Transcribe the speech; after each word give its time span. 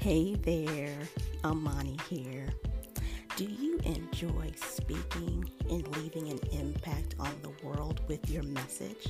Hey 0.00 0.34
there, 0.34 0.96
Imani 1.44 1.98
here. 2.08 2.48
Do 3.36 3.44
you 3.44 3.78
enjoy 3.84 4.50
speaking 4.56 5.44
and 5.68 5.96
leaving 5.98 6.30
an 6.30 6.38
impact 6.52 7.16
on 7.20 7.34
the 7.42 7.52
world 7.62 8.00
with 8.08 8.30
your 8.30 8.42
message? 8.44 9.08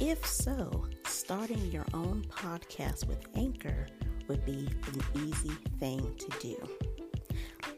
If 0.00 0.26
so, 0.26 0.86
starting 1.04 1.70
your 1.70 1.84
own 1.94 2.26
podcast 2.28 3.06
with 3.06 3.28
Anchor 3.36 3.86
would 4.26 4.44
be 4.44 4.68
an 4.92 5.24
easy 5.24 5.54
thing 5.78 6.16
to 6.18 6.38
do. 6.40 6.68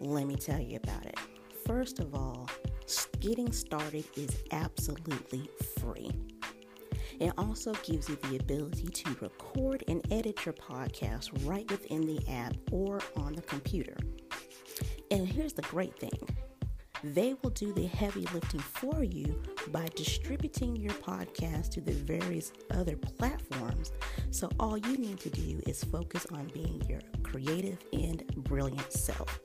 Let 0.00 0.26
me 0.26 0.36
tell 0.36 0.60
you 0.60 0.78
about 0.82 1.04
it. 1.04 1.18
First 1.66 1.98
of 1.98 2.14
all, 2.14 2.48
getting 3.20 3.52
started 3.52 4.06
is 4.16 4.34
absolutely 4.50 5.50
free. 5.78 6.10
It 7.20 7.32
also 7.36 7.72
gives 7.82 8.08
you 8.08 8.16
the 8.16 8.36
ability 8.36 8.86
to 8.88 9.16
record 9.20 9.82
and 9.88 10.06
edit 10.12 10.46
your 10.46 10.54
podcast 10.54 11.30
right 11.46 11.68
within 11.70 12.06
the 12.06 12.20
app 12.30 12.54
or 12.70 13.00
on 13.16 13.32
the 13.32 13.42
computer. 13.42 13.96
And 15.10 15.26
here's 15.26 15.52
the 15.52 15.62
great 15.62 15.98
thing 15.98 16.20
they 17.02 17.34
will 17.42 17.50
do 17.50 17.72
the 17.72 17.86
heavy 17.86 18.26
lifting 18.34 18.60
for 18.60 19.04
you 19.04 19.40
by 19.68 19.86
distributing 19.94 20.76
your 20.76 20.94
podcast 20.94 21.70
to 21.70 21.80
the 21.80 21.92
various 21.92 22.52
other 22.72 22.96
platforms. 22.96 23.92
So 24.30 24.50
all 24.58 24.76
you 24.76 24.96
need 24.96 25.20
to 25.20 25.30
do 25.30 25.60
is 25.66 25.84
focus 25.84 26.26
on 26.32 26.50
being 26.52 26.82
your 26.88 27.00
creative 27.22 27.78
and 27.92 28.26
brilliant 28.44 28.92
self. 28.92 29.38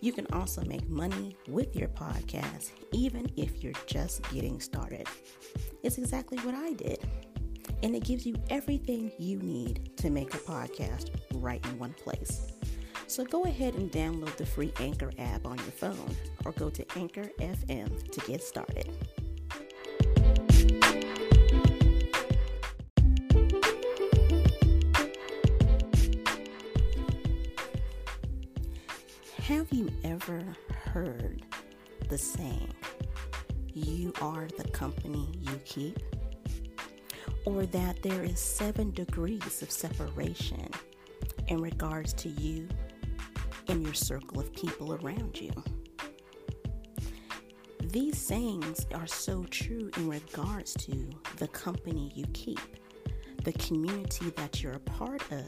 You 0.00 0.12
can 0.12 0.26
also 0.32 0.62
make 0.64 0.88
money 0.88 1.36
with 1.48 1.74
your 1.74 1.88
podcast, 1.88 2.70
even 2.92 3.26
if 3.36 3.64
you're 3.64 3.72
just 3.86 4.22
getting 4.30 4.60
started. 4.60 5.08
It's 5.82 5.98
exactly 5.98 6.38
what 6.38 6.54
I 6.54 6.74
did. 6.74 7.00
And 7.82 7.96
it 7.96 8.04
gives 8.04 8.24
you 8.24 8.36
everything 8.48 9.10
you 9.18 9.38
need 9.40 9.96
to 9.96 10.10
make 10.10 10.32
a 10.34 10.38
podcast 10.38 11.10
right 11.34 11.64
in 11.66 11.78
one 11.78 11.94
place. 11.94 12.52
So 13.08 13.24
go 13.24 13.44
ahead 13.44 13.74
and 13.74 13.90
download 13.90 14.36
the 14.36 14.46
free 14.46 14.72
Anchor 14.78 15.10
app 15.18 15.46
on 15.46 15.56
your 15.58 15.72
phone 15.72 16.16
or 16.44 16.52
go 16.52 16.70
to 16.70 16.84
Anchor 16.96 17.30
FM 17.40 18.10
to 18.10 18.20
get 18.20 18.42
started. 18.42 18.90
Have 29.48 29.72
you 29.72 29.88
ever 30.04 30.44
heard 30.92 31.42
the 32.10 32.18
saying, 32.18 32.74
you 33.72 34.12
are 34.20 34.46
the 34.58 34.68
company 34.68 35.26
you 35.40 35.58
keep? 35.64 35.98
Or 37.46 37.64
that 37.64 38.02
there 38.02 38.22
is 38.24 38.38
seven 38.38 38.90
degrees 38.90 39.62
of 39.62 39.70
separation 39.70 40.68
in 41.46 41.62
regards 41.62 42.12
to 42.12 42.28
you 42.28 42.68
and 43.68 43.82
your 43.82 43.94
circle 43.94 44.38
of 44.38 44.52
people 44.52 44.92
around 44.92 45.40
you? 45.40 45.52
These 47.84 48.18
sayings 48.18 48.86
are 48.92 49.06
so 49.06 49.44
true 49.44 49.90
in 49.96 50.10
regards 50.10 50.74
to 50.74 51.08
the 51.38 51.48
company 51.48 52.12
you 52.14 52.26
keep, 52.34 52.60
the 53.44 53.54
community 53.54 54.28
that 54.36 54.62
you're 54.62 54.74
a 54.74 54.80
part 54.80 55.22
of, 55.32 55.46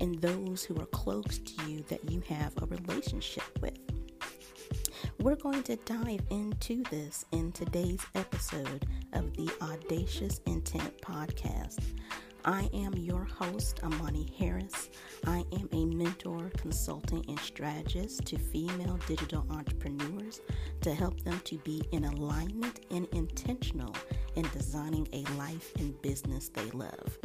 and 0.00 0.20
those 0.20 0.64
who 0.64 0.80
are 0.80 0.86
close 0.86 1.38
to 1.38 1.70
you 1.70 1.84
that 1.88 2.10
you 2.10 2.20
have 2.28 2.52
a 2.62 2.66
relationship 2.66 3.44
with. 3.60 3.78
We're 5.20 5.36
going 5.36 5.62
to 5.64 5.76
dive 5.76 6.22
into 6.30 6.82
this 6.90 7.24
in 7.32 7.52
today's 7.52 8.04
episode 8.14 8.86
of 9.12 9.34
the 9.36 9.50
Audacious 9.62 10.40
Intent 10.46 11.00
Podcast. 11.00 11.80
I 12.46 12.68
am 12.74 12.92
your 12.94 13.24
host, 13.24 13.80
Imani 13.82 14.30
Harris. 14.38 14.90
I 15.26 15.44
am 15.52 15.66
a 15.72 15.86
mentor, 15.86 16.50
consultant, 16.58 17.26
and 17.28 17.38
strategist 17.38 18.26
to 18.26 18.38
female 18.38 18.98
digital 19.06 19.46
entrepreneurs 19.48 20.42
to 20.82 20.94
help 20.94 21.18
them 21.22 21.40
to 21.44 21.56
be 21.58 21.82
in 21.92 22.04
alignment 22.04 22.80
and 22.90 23.06
intentional 23.12 23.94
in 24.36 24.46
designing 24.52 25.08
a 25.14 25.22
life 25.38 25.72
and 25.78 26.00
business 26.02 26.50
they 26.50 26.70
love. 26.72 27.18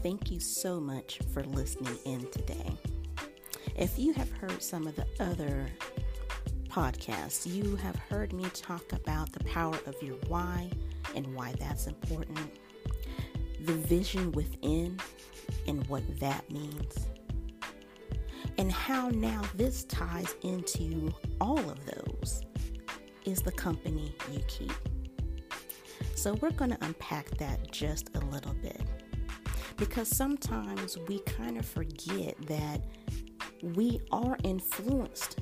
Thank 0.00 0.30
you 0.30 0.38
so 0.38 0.78
much 0.78 1.18
for 1.34 1.42
listening 1.42 1.98
in 2.04 2.30
today. 2.30 2.72
If 3.76 3.98
you 3.98 4.12
have 4.12 4.30
heard 4.30 4.62
some 4.62 4.86
of 4.86 4.94
the 4.94 5.06
other 5.18 5.66
podcasts, 6.68 7.52
you 7.52 7.74
have 7.76 7.96
heard 7.96 8.32
me 8.32 8.44
talk 8.54 8.92
about 8.92 9.32
the 9.32 9.42
power 9.44 9.76
of 9.86 10.00
your 10.00 10.14
why 10.28 10.70
and 11.16 11.34
why 11.34 11.52
that's 11.58 11.88
important, 11.88 12.38
the 13.62 13.72
vision 13.72 14.30
within 14.32 15.00
and 15.66 15.84
what 15.88 16.04
that 16.20 16.48
means, 16.48 17.08
and 18.56 18.70
how 18.70 19.08
now 19.08 19.42
this 19.56 19.82
ties 19.82 20.36
into 20.42 21.12
all 21.40 21.58
of 21.58 21.84
those 21.86 22.42
is 23.24 23.42
the 23.42 23.52
company 23.52 24.14
you 24.30 24.38
keep. 24.46 24.72
So, 26.14 26.34
we're 26.34 26.50
going 26.50 26.70
to 26.70 26.84
unpack 26.84 27.30
that 27.38 27.72
just 27.72 28.10
a 28.14 28.20
little 28.20 28.54
bit 28.54 28.80
because 29.78 30.08
sometimes 30.08 30.98
we 31.08 31.20
kind 31.20 31.56
of 31.56 31.64
forget 31.64 32.34
that 32.46 32.84
we 33.62 34.00
are 34.10 34.36
influenced 34.42 35.40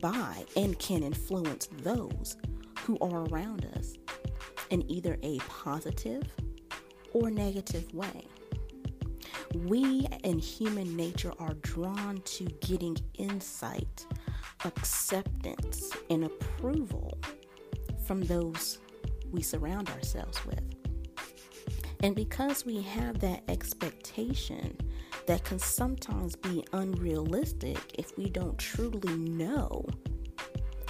by 0.00 0.44
and 0.56 0.78
can 0.78 1.02
influence 1.02 1.68
those 1.82 2.36
who 2.80 2.98
are 3.00 3.26
around 3.28 3.64
us 3.76 3.94
in 4.70 4.88
either 4.90 5.18
a 5.22 5.38
positive 5.48 6.22
or 7.12 7.30
negative 7.30 7.92
way. 7.94 8.26
We 9.54 10.06
in 10.24 10.38
human 10.38 10.94
nature 10.94 11.32
are 11.38 11.54
drawn 11.54 12.20
to 12.22 12.44
getting 12.60 12.96
insight, 13.14 14.06
acceptance, 14.64 15.90
and 16.10 16.24
approval 16.24 17.18
from 18.04 18.20
those 18.22 18.78
we 19.30 19.42
surround 19.42 19.88
ourselves 19.90 20.44
with. 20.44 20.67
And 22.00 22.14
because 22.14 22.64
we 22.64 22.80
have 22.82 23.18
that 23.20 23.42
expectation 23.48 24.76
that 25.26 25.44
can 25.44 25.58
sometimes 25.58 26.36
be 26.36 26.64
unrealistic 26.72 27.78
if 27.98 28.16
we 28.16 28.30
don't 28.30 28.56
truly 28.56 29.16
know 29.16 29.84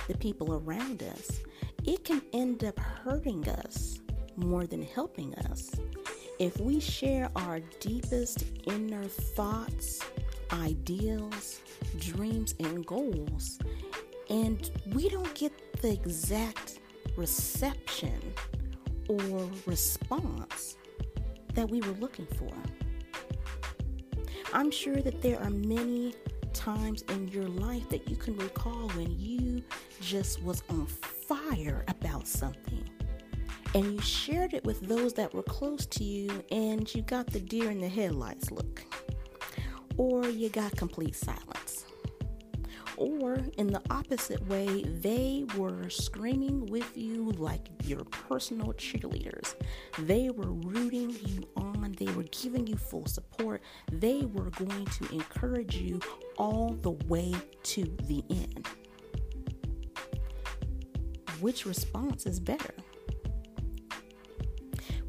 the 0.07 0.17
people 0.19 0.55
around 0.55 1.03
us, 1.03 1.41
it 1.85 2.05
can 2.05 2.23
end 2.33 2.65
up 2.65 2.79
hurting 2.79 3.49
us 3.49 4.01
more 4.37 4.67
than 4.67 4.83
helping 4.83 5.35
us. 5.37 5.71
If 6.39 6.61
we 6.61 6.79
share 6.79 7.31
our 7.37 7.61
deepest 7.81 8.45
inner 8.67 9.05
thoughts, 9.05 10.01
ideals, 10.53 11.61
dreams, 11.99 12.55
and 12.61 12.87
goals, 12.87 13.59
and 14.31 14.71
we 14.93 15.09
don't 15.09 15.35
get 15.35 15.53
the 15.81 15.91
exact 15.91 16.79
reception 17.17 18.21
or 19.09 19.49
response 19.67 20.78
that 21.59 21.69
we 21.69 21.81
were 21.81 21.95
looking 21.99 22.27
for. 22.37 22.53
I'm 24.53 24.71
sure 24.71 25.03
that 25.03 25.21
there 25.23 25.43
are 25.43 25.51
many 25.51 26.15
times 26.53 27.03
in 27.09 27.27
your 27.27 27.49
life 27.49 27.89
that 27.89 28.09
you 28.09 28.15
can 28.15 28.37
recall 28.37 28.89
when 28.91 29.19
you 29.19 29.65
just 30.01 30.41
was 30.45 30.63
on 30.71 30.87
fire 30.87 31.85
about 31.89 32.29
something 32.29 32.89
and 33.75 33.93
you 33.93 34.01
shared 34.01 34.55
it 34.55 34.65
with 34.65 34.81
those 34.83 35.15
that 35.15 35.35
were 35.35 35.43
close 35.43 35.85
to 35.87 36.05
you 36.05 36.45
and 36.53 36.95
you 36.95 37.03
got 37.03 37.27
the 37.27 37.41
deer 37.41 37.73
in 37.73 37.81
the 37.81 37.89
headlights 37.89 38.53
look 38.53 38.85
or 39.97 40.29
you 40.29 40.49
got 40.51 40.71
complete 40.77 41.17
silence 41.17 41.58
or 42.99 43.39
in 43.57 43.69
the 43.69 43.81
opposite 43.91 44.45
way, 44.49 44.83
they 44.83 45.45
were 45.57 45.89
screaming 45.89 46.67
with 46.67 46.97
you 46.97 47.31
like 47.33 47.69
your 47.85 48.05
personal 48.05 48.73
cheerleaders. 48.73 49.55
They 50.01 50.31
were 50.31 50.51
rooting 50.51 51.17
you 51.25 51.49
on, 51.57 51.95
they 51.97 52.13
were 52.13 52.25
giving 52.25 52.67
you 52.67 52.77
full 52.77 53.07
support, 53.07 53.63
they 53.93 54.23
were 54.23 54.51
going 54.51 54.85
to 54.85 55.13
encourage 55.13 55.77
you 55.77 56.01
all 56.37 56.73
the 56.83 56.91
way 57.07 57.33
to 57.63 57.85
the 58.03 58.25
end. 58.31 58.67
Which 61.41 61.67
response 61.67 62.27
is 62.27 62.41
better? 62.41 62.75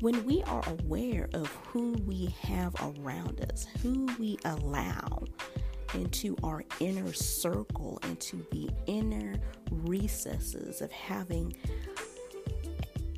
When 0.02 0.24
we 0.26 0.44
are 0.44 0.64
aware 0.68 1.28
of 1.34 1.48
who 1.48 1.94
we 2.06 2.28
have 2.44 2.76
around 2.82 3.42
us, 3.52 3.66
who 3.82 4.08
we 4.20 4.38
allow, 4.46 5.24
into 5.94 6.36
our 6.44 6.64
inner 6.80 7.14
circle, 7.14 8.00
into 8.04 8.46
the 8.52 8.70
inner 8.86 9.36
recesses 9.72 10.82
of 10.82 10.92
having 10.92 11.56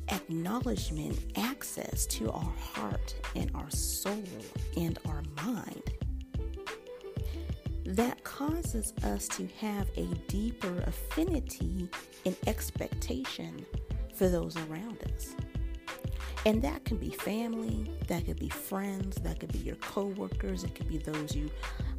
acknowledgement, 0.08 1.18
access 1.36 2.06
to 2.06 2.30
our 2.30 2.54
heart 2.58 3.14
and 3.34 3.50
our 3.54 3.70
soul 3.70 4.22
and 4.76 4.98
our 5.06 5.22
mind. 5.44 5.82
That 7.84 8.22
causes 8.24 8.92
us 9.04 9.28
to 9.28 9.46
have 9.58 9.88
a 9.96 10.04
deeper 10.28 10.82
affinity 10.86 11.88
and 12.24 12.36
expectation 12.46 13.66
for 14.14 14.28
those 14.28 14.56
around 14.56 14.98
us. 15.14 15.34
And 16.44 16.60
that 16.62 16.84
can 16.84 16.96
be 16.96 17.10
family, 17.10 17.90
that 18.08 18.24
could 18.26 18.38
be 18.38 18.48
friends, 18.48 19.16
that 19.22 19.38
could 19.40 19.52
be 19.52 19.60
your 19.60 19.76
coworkers, 19.76 20.64
it 20.64 20.74
could 20.74 20.88
be 20.88 20.98
those 20.98 21.36
you 21.36 21.50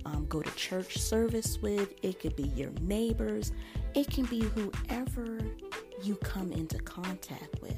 um, 0.05 0.25
go 0.27 0.41
to 0.41 0.51
church 0.55 0.97
service 0.97 1.59
with, 1.61 1.93
it 2.01 2.19
could 2.19 2.35
be 2.35 2.47
your 2.55 2.71
neighbors, 2.81 3.51
it 3.95 4.09
can 4.09 4.25
be 4.25 4.41
whoever 4.41 5.39
you 6.01 6.15
come 6.17 6.51
into 6.51 6.77
contact 6.79 7.61
with. 7.61 7.77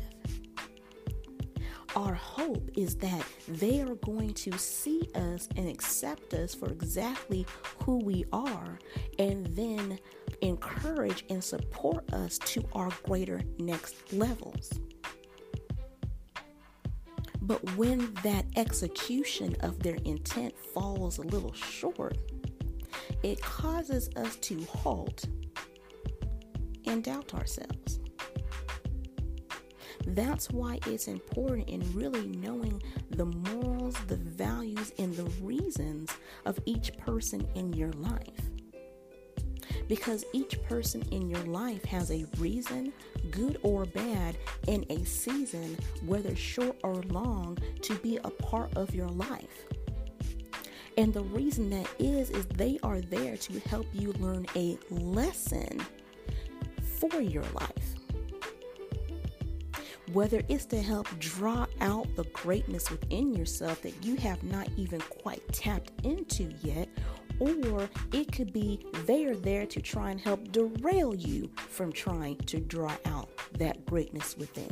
Our 1.96 2.14
hope 2.14 2.70
is 2.76 2.96
that 2.98 3.24
they 3.48 3.82
are 3.82 3.96
going 3.96 4.34
to 4.34 4.58
see 4.58 5.08
us 5.16 5.48
and 5.56 5.70
accept 5.70 6.34
us 6.34 6.54
for 6.54 6.70
exactly 6.70 7.46
who 7.84 8.00
we 8.00 8.26
are 8.34 8.80
and 9.18 9.48
then 9.56 9.98
encourage 10.42 11.24
and 11.30 11.42
support 11.42 12.12
us 12.14 12.38
to 12.40 12.66
our 12.74 12.90
greater 13.04 13.42
next 13.60 14.12
levels. 14.12 14.74
But 17.46 17.76
when 17.76 18.14
that 18.24 18.46
execution 18.56 19.56
of 19.60 19.80
their 19.84 19.98
intent 20.06 20.58
falls 20.74 21.20
a 21.20 21.22
little 21.22 21.54
short, 21.54 22.18
it 23.22 23.40
causes 23.42 24.10
us 24.16 24.36
to 24.38 24.64
halt 24.66 25.26
and 26.86 27.04
doubt 27.04 27.34
ourselves. 27.36 28.00
That's 30.08 30.50
why 30.50 30.80
it's 30.88 31.08
important 31.08 31.70
in 31.70 31.82
really 31.94 32.28
knowing 32.28 32.82
the 33.12 33.26
morals, 33.26 33.96
the 34.08 34.18
values, 34.18 34.92
and 34.98 35.16
the 35.16 35.26
reasons 35.44 36.10
of 36.46 36.60
each 36.66 36.96
person 36.98 37.48
in 37.56 37.74
your 37.74 37.92
life 37.94 38.50
because 39.88 40.26
each 40.34 40.62
person 40.64 41.04
in 41.12 41.30
your 41.30 41.44
life 41.44 41.84
has 41.86 42.12
a 42.12 42.26
reason, 42.38 42.94
good 43.32 43.60
or 43.64 43.86
bad, 43.86 44.38
in 44.68 44.86
a 44.90 45.04
season, 45.06 45.78
whether 46.06 46.36
short 46.36 46.78
or 46.84 46.96
long, 47.04 47.58
to 47.82 47.96
be 47.96 48.18
a 48.24 48.30
part 48.30 48.76
of 48.76 48.94
your 48.96 49.10
life. 49.10 49.66
And 50.98 51.14
the 51.14 51.24
reason 51.24 51.70
that 51.72 51.88
is, 52.00 52.30
is 52.30 52.46
they 52.46 52.80
are 52.82 53.02
there 53.02 53.36
to 53.36 53.60
help 53.62 53.88
you 53.94 54.14
learn 54.14 54.46
a 54.56 54.78
lesson 54.90 55.86
for 57.00 57.20
your 57.22 57.44
life. 57.54 57.96
Whether 60.14 60.42
it's 60.48 60.66
to 60.68 60.82
help 60.82 61.08
draw 61.20 61.66
out 61.82 62.08
the 62.16 62.24
greatness 62.26 62.90
within 62.90 63.34
yourself 63.34 63.82
that 63.82 64.06
you 64.06 64.16
have 64.18 64.42
not 64.44 64.70
even 64.78 65.02
quite 65.02 65.42
tapped 65.52 65.92
into 66.06 66.54
yet, 66.62 66.88
or 67.40 67.90
it 68.14 68.32
could 68.32 68.54
be 68.54 68.86
they 69.06 69.26
are 69.26 69.36
there 69.36 69.66
to 69.66 69.82
try 69.82 70.12
and 70.12 70.20
help 70.20 70.52
derail 70.52 71.16
you 71.16 71.50
from 71.56 71.92
trying 71.92 72.38
to 72.38 72.60
draw 72.60 72.96
out 73.06 73.30
that 73.58 73.86
greatness 73.86 74.38
within. 74.38 74.70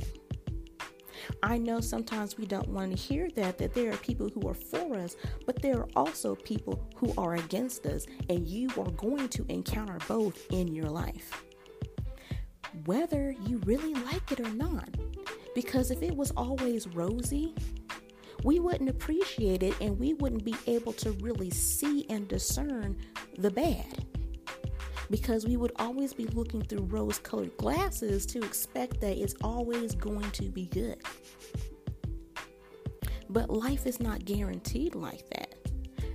I 1.41 1.57
know 1.57 1.79
sometimes 1.79 2.37
we 2.37 2.45
don't 2.45 2.67
want 2.69 2.91
to 2.91 2.97
hear 2.97 3.29
that, 3.35 3.57
that 3.57 3.73
there 3.73 3.93
are 3.93 3.97
people 3.97 4.29
who 4.29 4.47
are 4.49 4.53
for 4.53 4.95
us, 4.95 5.15
but 5.45 5.61
there 5.61 5.79
are 5.79 5.87
also 5.95 6.35
people 6.35 6.85
who 6.95 7.13
are 7.17 7.35
against 7.35 7.85
us, 7.85 8.05
and 8.29 8.47
you 8.47 8.69
are 8.77 8.91
going 8.91 9.29
to 9.29 9.45
encounter 9.49 9.97
both 10.07 10.45
in 10.51 10.67
your 10.67 10.89
life. 10.89 11.43
Whether 12.85 13.35
you 13.45 13.59
really 13.65 13.93
like 13.93 14.31
it 14.31 14.39
or 14.39 14.49
not. 14.49 14.89
Because 15.55 15.91
if 15.91 16.01
it 16.01 16.15
was 16.15 16.31
always 16.31 16.87
rosy, 16.87 17.53
we 18.43 18.59
wouldn't 18.59 18.89
appreciate 18.89 19.63
it 19.63 19.73
and 19.79 19.97
we 19.97 20.13
wouldn't 20.15 20.43
be 20.43 20.55
able 20.67 20.93
to 20.93 21.11
really 21.13 21.49
see 21.49 22.05
and 22.09 22.27
discern 22.27 22.97
the 23.37 23.51
bad. 23.51 24.05
Because 25.09 25.45
we 25.45 25.57
would 25.57 25.73
always 25.77 26.13
be 26.13 26.25
looking 26.27 26.61
through 26.63 26.85
rose 26.85 27.19
colored 27.19 27.55
glasses 27.57 28.25
to 28.27 28.43
expect 28.43 28.99
that 29.01 29.17
it's 29.17 29.35
always 29.43 29.95
going 29.95 30.29
to 30.31 30.43
be 30.43 30.65
good. 30.65 31.01
But 33.29 33.49
life 33.49 33.85
is 33.85 33.99
not 33.99 34.25
guaranteed 34.25 34.95
like 34.95 35.27
that. 35.29 35.55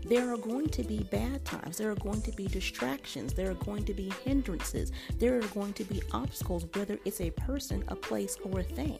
There 0.04 0.32
are 0.32 0.38
going 0.38 0.70
to 0.70 0.82
be 0.82 1.00
bad 1.10 1.44
times. 1.44 1.76
There 1.76 1.90
are 1.90 1.96
going 1.96 2.22
to 2.22 2.32
be 2.32 2.46
distractions. 2.46 3.34
There 3.34 3.50
are 3.50 3.54
going 3.54 3.84
to 3.84 3.92
be 3.92 4.10
hindrances. 4.24 4.90
There 5.18 5.36
are 5.36 5.46
going 5.48 5.74
to 5.74 5.84
be 5.84 6.00
obstacles, 6.12 6.64
whether 6.74 6.98
it's 7.04 7.20
a 7.20 7.30
person, 7.30 7.84
a 7.88 7.94
place, 7.94 8.38
or 8.42 8.60
a 8.60 8.62
thing. 8.62 8.98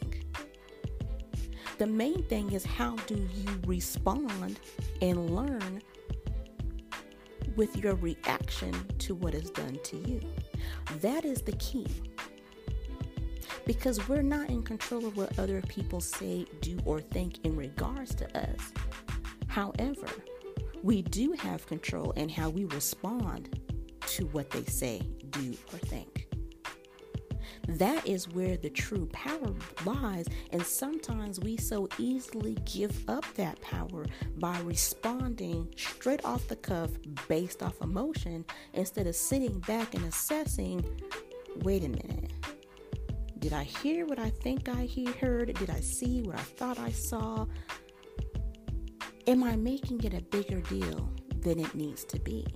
The 1.79 1.87
main 1.87 2.25
thing 2.25 2.53
is 2.53 2.65
how 2.65 2.97
do 3.07 3.15
you 3.15 3.61
respond 3.65 4.59
and 5.01 5.31
learn 5.31 5.81
with 7.59 7.77
your 7.77 7.97
reaction 7.97 8.73
to 8.99 9.15
what 9.15 9.35
is 9.35 9.51
done 9.51 9.79
to 9.83 9.97
you. 9.97 10.21
That 11.01 11.25
is 11.25 11.43
the 11.43 11.53
key. 11.53 11.87
Because 13.67 14.09
we're 14.09 14.23
not 14.23 14.49
in 14.49 14.63
control 14.63 15.07
of 15.07 15.17
what 15.17 15.39
other 15.39 15.61
people 15.63 16.01
say, 16.01 16.47
do, 16.61 16.79
or 16.85 17.01
think 17.01 17.45
in 17.45 17.57
regards 17.57 18.15
to 18.17 18.39
us. 18.39 18.73
However, 19.49 20.07
we 20.83 21.03
do 21.03 21.33
have 21.33 21.67
control 21.67 22.13
in 22.13 22.29
how 22.29 22.49
we 22.49 22.65
respond 22.67 23.61
to 24.07 24.27
what 24.27 24.51
they 24.51 24.65
say, 24.65 25.03
do, 25.31 25.55
or 25.73 25.79
think. 25.79 26.08
That 27.69 28.07
is 28.07 28.29
where 28.29 28.57
the 28.57 28.71
true 28.71 29.07
power 29.13 29.55
lies. 29.85 30.27
And 30.51 30.63
sometimes 30.63 31.39
we 31.39 31.59
so 31.59 31.89
easily 31.99 32.57
give 32.65 33.09
up 33.09 33.25
that 33.35 33.61
power 33.61 34.07
by 34.39 34.59
responding 34.61 35.69
straight 35.77 36.25
off 36.25 36.49
the 36.49 36.57
cuff 36.57 36.91
based 37.29 37.63
off 37.63 37.81
emotion 37.83 38.47
instead 38.73 39.07
of 39.07 39.15
sitting 39.15 39.61
back 39.61 39.95
and 39.95 40.05
assessing 40.07 40.83
wait 41.63 41.85
a 41.85 41.89
minute. 41.89 42.33
Did 43.39 43.53
I 43.53 43.65
hear 43.65 44.07
what 44.07 44.19
I 44.19 44.31
think 44.31 44.69
I 44.69 44.89
heard? 45.21 45.55
Did 45.55 45.71
I 45.71 45.81
see 45.81 46.23
what 46.23 46.37
I 46.37 46.43
thought 46.43 46.79
I 46.79 46.91
saw? 46.91 47.47
Am 49.27 49.45
I 49.45 49.57
making 49.57 50.03
it 50.05 50.15
a 50.15 50.23
bigger 50.23 50.61
deal 50.63 51.13
than 51.41 51.61
it 51.61 51.75
needs 51.75 52.05
to 52.07 52.19
be? 52.19 52.47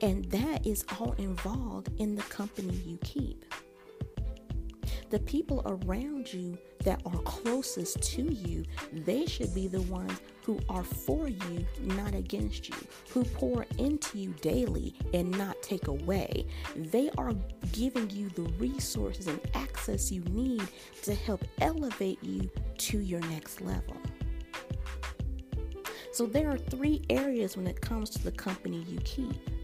And 0.00 0.24
that 0.26 0.64
is 0.66 0.84
all 0.98 1.12
involved 1.18 1.90
in 1.98 2.14
the 2.14 2.22
company 2.22 2.74
you 2.84 2.98
keep. 3.02 3.44
The 5.10 5.18
people 5.20 5.62
around 5.64 6.32
you 6.32 6.58
that 6.84 7.00
are 7.06 7.18
closest 7.22 8.02
to 8.02 8.22
you, 8.22 8.64
they 8.92 9.26
should 9.26 9.54
be 9.54 9.66
the 9.66 9.82
ones 9.82 10.20
who 10.44 10.60
are 10.68 10.84
for 10.84 11.28
you, 11.28 11.66
not 11.80 12.14
against 12.14 12.68
you, 12.68 12.76
who 13.10 13.24
pour 13.24 13.66
into 13.78 14.18
you 14.18 14.34
daily 14.40 14.94
and 15.12 15.30
not 15.30 15.60
take 15.62 15.88
away. 15.88 16.46
They 16.76 17.10
are 17.18 17.32
giving 17.72 18.08
you 18.10 18.28
the 18.30 18.42
resources 18.58 19.26
and 19.26 19.40
access 19.54 20.12
you 20.12 20.22
need 20.24 20.62
to 21.02 21.14
help 21.14 21.42
elevate 21.60 22.22
you 22.22 22.50
to 22.76 22.98
your 22.98 23.20
next 23.20 23.60
level. 23.60 23.96
So, 26.12 26.26
there 26.26 26.50
are 26.50 26.58
three 26.58 27.02
areas 27.10 27.56
when 27.56 27.66
it 27.66 27.80
comes 27.80 28.10
to 28.10 28.24
the 28.24 28.32
company 28.32 28.84
you 28.88 28.98
keep. 29.04 29.57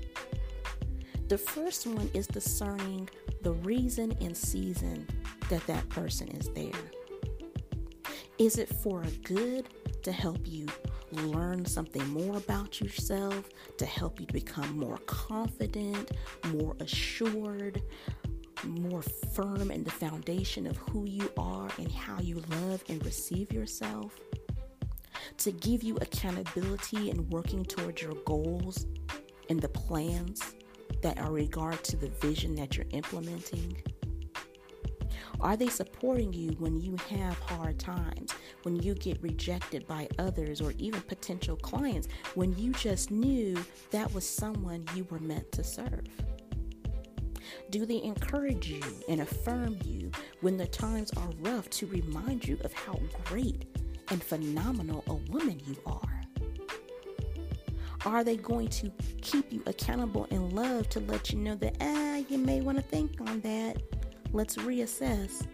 The 1.34 1.38
first 1.38 1.84
one 1.88 2.08
is 2.14 2.28
discerning 2.28 3.08
the 3.42 3.54
reason 3.54 4.16
and 4.20 4.36
season 4.36 5.04
that 5.48 5.66
that 5.66 5.88
person 5.88 6.28
is 6.28 6.48
there. 6.50 6.70
Is 8.38 8.56
it 8.56 8.68
for 8.68 9.02
a 9.02 9.10
good 9.24 9.66
to 10.04 10.12
help 10.12 10.46
you 10.46 10.68
learn 11.10 11.66
something 11.66 12.08
more 12.08 12.36
about 12.36 12.80
yourself, 12.80 13.48
to 13.78 13.84
help 13.84 14.20
you 14.20 14.26
become 14.28 14.78
more 14.78 14.98
confident, 15.06 16.12
more 16.52 16.76
assured, 16.78 17.82
more 18.62 19.02
firm 19.02 19.72
in 19.72 19.82
the 19.82 19.90
foundation 19.90 20.68
of 20.68 20.76
who 20.76 21.04
you 21.04 21.28
are 21.36 21.68
and 21.78 21.90
how 21.90 22.20
you 22.20 22.44
love 22.48 22.84
and 22.88 23.04
receive 23.04 23.52
yourself? 23.52 24.16
To 25.38 25.50
give 25.50 25.82
you 25.82 25.96
accountability 25.96 27.10
in 27.10 27.28
working 27.30 27.64
towards 27.64 28.00
your 28.00 28.14
goals 28.24 28.86
and 29.50 29.60
the 29.60 29.68
plans 29.68 30.54
that 31.04 31.18
are 31.18 31.30
regard 31.30 31.84
to 31.84 31.96
the 31.96 32.08
vision 32.08 32.54
that 32.54 32.78
you're 32.78 32.86
implementing? 32.92 33.76
Are 35.38 35.54
they 35.54 35.68
supporting 35.68 36.32
you 36.32 36.52
when 36.52 36.80
you 36.80 36.96
have 37.10 37.38
hard 37.40 37.78
times, 37.78 38.32
when 38.62 38.76
you 38.76 38.94
get 38.94 39.22
rejected 39.22 39.86
by 39.86 40.08
others 40.18 40.62
or 40.62 40.72
even 40.78 41.02
potential 41.02 41.56
clients, 41.56 42.08
when 42.34 42.56
you 42.56 42.72
just 42.72 43.10
knew 43.10 43.62
that 43.90 44.14
was 44.14 44.26
someone 44.26 44.86
you 44.94 45.04
were 45.10 45.18
meant 45.18 45.52
to 45.52 45.62
serve? 45.62 46.06
Do 47.68 47.84
they 47.84 48.02
encourage 48.02 48.66
you 48.68 48.80
and 49.06 49.20
affirm 49.20 49.76
you 49.84 50.10
when 50.40 50.56
the 50.56 50.66
times 50.66 51.10
are 51.18 51.30
rough 51.40 51.68
to 51.70 51.86
remind 51.86 52.48
you 52.48 52.56
of 52.64 52.72
how 52.72 52.98
great 53.24 53.66
and 54.10 54.24
phenomenal 54.24 55.04
a 55.06 55.14
woman 55.30 55.60
you 55.66 55.76
are? 55.84 56.13
Are 58.06 58.22
they 58.22 58.36
going 58.36 58.68
to 58.68 58.90
keep 59.22 59.50
you 59.52 59.62
accountable 59.66 60.26
and 60.30 60.52
love 60.52 60.88
to 60.90 61.00
let 61.00 61.32
you 61.32 61.38
know 61.38 61.54
that, 61.56 61.76
ah, 61.80 62.16
you 62.28 62.36
may 62.38 62.60
want 62.60 62.76
to 62.78 62.84
think 62.84 63.20
on 63.20 63.40
that? 63.40 63.82
Let's 64.32 64.56
reassess 64.56 65.46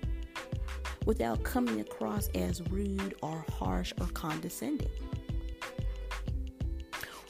without 1.07 1.43
coming 1.43 1.81
across 1.81 2.29
as 2.35 2.61
rude 2.71 3.15
or 3.23 3.45
harsh 3.59 3.93
or 4.01 4.07
condescending? 4.09 4.91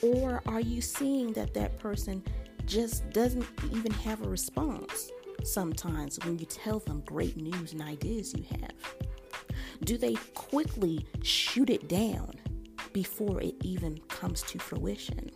Or 0.02 0.42
are 0.46 0.60
you 0.60 0.80
seeing 0.80 1.32
that 1.34 1.52
that 1.54 1.78
person 1.78 2.22
just 2.64 3.10
doesn't 3.10 3.46
even 3.72 3.92
have 3.92 4.24
a 4.24 4.28
response 4.28 5.10
sometimes 5.44 6.18
when 6.24 6.38
you 6.38 6.46
tell 6.46 6.78
them 6.78 7.02
great 7.04 7.36
news 7.36 7.72
and 7.72 7.82
ideas 7.82 8.34
you 8.34 8.44
have? 8.50 8.72
Do 9.84 9.98
they 9.98 10.14
quickly 10.34 11.06
shoot 11.22 11.68
it 11.68 11.88
down 11.88 12.39
before 12.92 13.40
it 13.40 13.54
even 13.62 13.98
comes 14.08 14.42
to 14.42 14.58
fruition? 14.58 15.30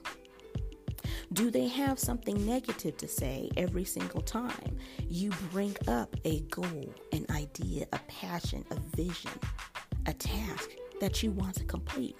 Do 1.32 1.50
they 1.50 1.66
have 1.68 1.98
something 1.98 2.46
negative 2.46 2.96
to 2.98 3.08
say 3.08 3.50
every 3.56 3.84
single 3.84 4.20
time 4.20 4.78
you 5.08 5.30
bring 5.50 5.76
up 5.88 6.14
a 6.24 6.40
goal, 6.42 6.94
an 7.12 7.26
idea, 7.30 7.86
a 7.92 7.98
passion, 8.06 8.64
a 8.70 8.76
vision, 8.96 9.32
a 10.06 10.12
task 10.12 10.70
that 11.00 11.22
you 11.22 11.32
want 11.32 11.56
to 11.56 11.64
complete? 11.64 12.16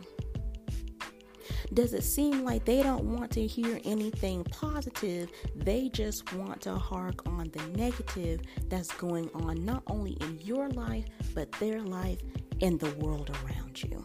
Does 1.73 1.93
it 1.93 2.05
seem 2.05 2.45
like 2.45 2.65
they 2.65 2.83
don't 2.83 3.05
want 3.05 3.31
to 3.33 3.47
hear 3.47 3.81
anything 3.85 4.45
positive? 4.45 5.31
They 5.55 5.89
just 5.89 6.33
want 6.33 6.61
to 6.63 6.75
hark 6.75 7.27
on 7.27 7.51
the 7.53 7.67
negative 7.77 8.41
that's 8.69 8.93
going 8.93 9.31
on 9.35 9.65
not 9.65 9.83
only 9.87 10.13
in 10.13 10.41
your 10.41 10.69
life, 10.71 11.05
but 11.35 11.51
their 11.53 11.81
life 11.81 12.21
and 12.61 12.79
the 12.79 12.91
world 12.97 13.31
around 13.45 13.83
you. 13.83 14.05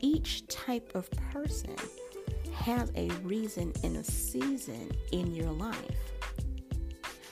Each 0.00 0.46
type 0.46 0.92
of 0.94 1.10
person 1.32 1.76
has 2.54 2.90
a 2.96 3.08
reason 3.22 3.72
and 3.84 3.96
a 3.96 4.04
season 4.04 4.90
in 5.12 5.34
your 5.34 5.50
life. 5.50 5.76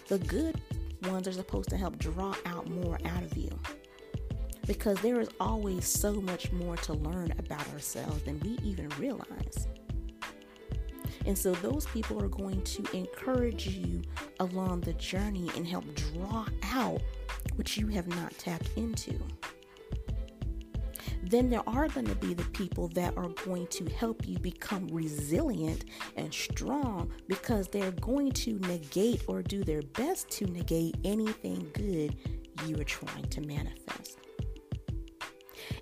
The 0.08 0.18
good 0.18 0.60
ones 1.02 1.28
are 1.28 1.32
supposed 1.32 1.68
to 1.70 1.76
help 1.76 1.98
draw 1.98 2.34
out 2.46 2.68
more 2.68 2.98
out 3.04 3.22
of 3.22 3.37
you 3.37 3.50
because 4.66 5.00
there 5.00 5.20
is 5.20 5.28
always 5.40 5.87
so 5.87 6.20
much 6.20 6.52
more 6.52 6.76
to 6.76 6.92
learn 6.92 7.32
about 7.38 7.66
ourselves 7.72 8.22
than 8.25 8.38
we 8.40 8.58
even 8.62 8.88
realize. 8.98 9.66
And 11.25 11.37
so 11.37 11.52
those 11.52 11.87
people 11.87 12.22
are 12.22 12.28
going 12.28 12.62
to 12.62 12.96
encourage 12.96 13.66
you 13.66 14.02
along 14.40 14.82
the 14.82 14.92
journey 14.94 15.50
and 15.56 15.66
help 15.66 15.84
draw 15.94 16.46
out 16.72 17.00
what 17.56 17.76
you 17.76 17.87
have 17.88 18.08
not 18.08 18.37
tapped 18.38 18.70
into. 18.76 19.18
Then 21.28 21.50
there 21.50 21.68
are 21.68 21.88
going 21.88 22.06
to 22.06 22.14
be 22.14 22.32
the 22.32 22.44
people 22.52 22.88
that 22.88 23.16
are 23.18 23.28
going 23.44 23.66
to 23.66 23.85
help 23.90 24.26
you 24.26 24.38
become 24.38 24.88
resilient 24.88 25.85
and 26.16 26.32
strong 26.32 27.12
because 27.28 27.68
they're 27.68 27.92
going 27.92 28.32
to 28.32 28.58
negate 28.61 29.23
or 29.26 29.42
do 29.42 29.62
their 29.62 29.82
best 29.82 30.30
to 30.30 30.47
negate 30.47 30.97
anything 31.04 31.68
good 31.75 32.16
you 32.66 32.80
are 32.80 32.85
trying 32.85 33.28
to 33.28 33.42
manifest. 33.42 34.18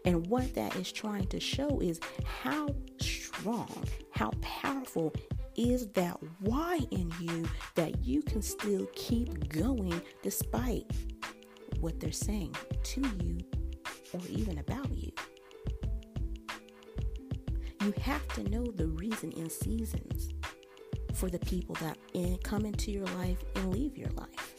And 0.05 0.27
what 0.27 0.53
that 0.55 0.75
is 0.77 0.91
trying 0.91 1.27
to 1.29 1.39
show 1.39 1.81
is 1.81 2.01
how 2.25 2.69
strong, 3.01 3.85
how 4.11 4.31
powerful 4.41 5.13
is 5.55 5.87
that 5.93 6.19
why 6.41 6.81
in 6.91 7.13
you 7.21 7.49
that 7.77 8.05
you 8.05 8.21
can 8.23 8.43
still 8.43 8.89
keep 8.95 9.49
going 9.49 10.01
despite 10.23 10.91
what 11.81 12.01
they're 12.01 12.11
saying 12.11 12.55
to 12.83 13.01
you 13.23 13.39
or 14.13 14.21
even 14.29 14.59
about 14.59 14.93
you. 14.93 15.13
You 17.87 17.95
have 18.03 18.27
to 18.35 18.43
know 18.51 18.65
the 18.65 18.89
reason 18.89 19.31
in 19.31 19.49
seasons 19.49 20.31
for 21.15 21.31
the 21.31 21.39
people 21.39 21.77
that 21.77 21.97
in, 22.15 22.37
come 22.39 22.65
into 22.67 22.91
your 22.91 23.07
life 23.07 23.39
and 23.55 23.73
leave 23.73 23.97
your 23.97 24.11
life. 24.11 24.55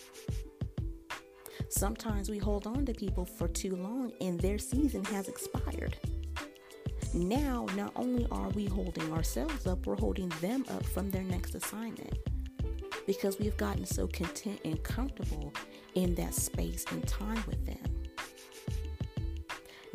Sometimes 1.68 2.30
we 2.30 2.38
hold 2.38 2.66
on 2.66 2.86
to 2.86 2.94
people 2.94 3.26
for 3.26 3.50
too 3.50 3.76
long 3.76 4.14
and 4.22 4.40
their 4.40 4.58
season 4.58 5.04
has 5.04 5.28
expired. 5.28 5.98
Now, 7.14 7.66
not 7.76 7.92
only 7.98 8.28
are 8.32 8.48
we 8.52 8.64
holding 8.64 9.12
ourselves 9.12 9.68
up, 9.68 9.86
we're 9.86 9.98
holding 9.98 10.30
them 10.40 10.64
up 10.72 10.86
from 10.86 11.12
their 11.12 11.24
next 11.24 11.54
assignment 11.54 12.18
because 13.06 13.40
we've 13.40 13.58
gotten 13.58 13.86
so 13.86 14.08
content 14.08 14.62
and 14.64 14.82
comfortable 14.84 15.52
in 15.96 16.16
that 16.16 16.34
space 16.34 16.86
and 16.92 17.06
time 17.06 17.44
with 17.46 17.66
them. 17.66 17.97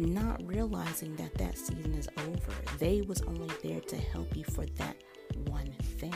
Not 0.07 0.47
realizing 0.47 1.17
that 1.17 1.35
that 1.35 1.57
season 1.57 1.95
is 1.95 2.09
over. 2.19 2.53
They 2.79 3.03
was 3.03 3.23
only 3.23 3.51
there 3.63 3.81
to 3.81 3.97
help 3.97 4.37
you 4.37 4.45
for 4.45 4.67
that 4.67 4.97
one 5.47 5.73
thing. 5.99 6.15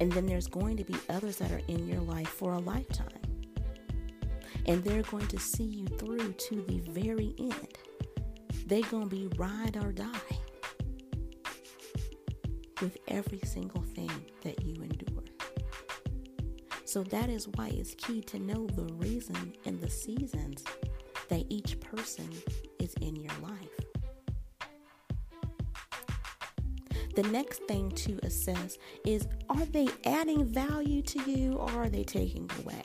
And 0.00 0.10
then 0.12 0.26
there's 0.26 0.46
going 0.46 0.76
to 0.76 0.84
be 0.84 0.96
others 1.08 1.36
that 1.36 1.50
are 1.50 1.62
in 1.68 1.86
your 1.86 2.00
life 2.00 2.28
for 2.28 2.54
a 2.54 2.58
lifetime 2.58 3.20
and 4.66 4.84
they're 4.84 5.02
going 5.02 5.26
to 5.26 5.38
see 5.38 5.64
you 5.64 5.86
through 5.98 6.32
to 6.32 6.62
the 6.68 6.78
very 6.90 7.34
end. 7.38 7.78
They're 8.66 8.82
going 8.82 9.08
to 9.08 9.16
be 9.16 9.28
ride 9.36 9.76
or 9.76 9.92
die 9.92 10.38
with 12.80 12.96
every 13.08 13.40
single 13.40 13.82
thing 13.82 14.10
that 14.42 14.62
you 14.64 14.74
endure. 14.82 15.24
So 16.84 17.02
that 17.04 17.30
is 17.30 17.48
why 17.48 17.68
it's 17.68 17.94
key 17.94 18.20
to 18.22 18.38
know 18.38 18.66
the 18.68 18.92
reason 18.94 19.54
and 19.64 19.80
the 19.80 19.90
seasons 19.90 20.64
that 21.30 21.46
each 21.48 21.80
person 21.80 22.28
is 22.78 22.92
in 23.00 23.16
your 23.16 23.32
life. 23.42 23.80
The 27.16 27.22
next 27.24 27.62
thing 27.64 27.90
to 27.92 28.18
assess 28.22 28.78
is 29.04 29.26
are 29.48 29.64
they 29.66 29.88
adding 30.04 30.44
value 30.44 31.02
to 31.02 31.30
you 31.30 31.54
or 31.54 31.70
are 31.70 31.88
they 31.88 32.04
taking 32.04 32.48
away? 32.60 32.82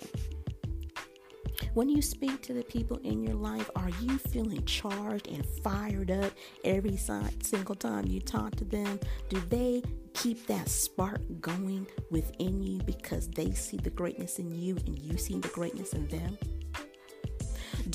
When 1.73 1.89
you 1.89 2.01
speak 2.01 2.41
to 2.43 2.53
the 2.53 2.63
people 2.63 2.97
in 3.03 3.21
your 3.21 3.35
life, 3.35 3.69
are 3.75 3.89
you 4.01 4.17
feeling 4.17 4.63
charged 4.63 5.27
and 5.27 5.45
fired 5.61 6.09
up 6.09 6.31
every 6.63 6.97
single 6.97 7.75
time 7.75 8.07
you 8.07 8.21
talk 8.21 8.55
to 8.55 8.63
them? 8.63 8.97
Do 9.29 9.41
they 9.49 9.83
keep 10.13 10.47
that 10.47 10.69
spark 10.69 11.19
going 11.41 11.85
within 12.11 12.63
you 12.63 12.79
because 12.79 13.27
they 13.27 13.51
see 13.51 13.77
the 13.77 13.89
greatness 13.89 14.39
in 14.39 14.53
you 14.53 14.77
and 14.85 14.97
you 14.97 15.17
see 15.17 15.37
the 15.37 15.49
greatness 15.49 15.91
in 15.91 16.07
them? 16.07 16.37